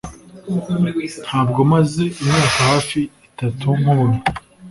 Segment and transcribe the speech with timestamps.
[1.27, 4.19] Ntabwo maze imyaka hafi itatu nkubona